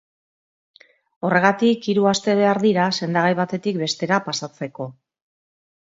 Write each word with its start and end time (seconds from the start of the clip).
Horregatik 1.27 1.85
hiru 1.93 2.09
aste 2.13 2.35
behar 2.41 2.61
dira 2.65 2.87
sendagai 3.01 3.39
batetik 3.43 3.81
bestera 3.85 4.23
pasatzeko. 4.31 4.89